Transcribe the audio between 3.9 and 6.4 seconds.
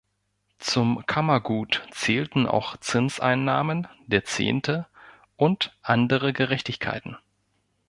der Zehnte und andere